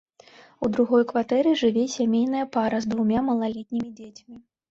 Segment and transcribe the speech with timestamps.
[0.67, 4.35] У другой кватэры жыве сямейная пара з двума малалетнімі дзецьмі.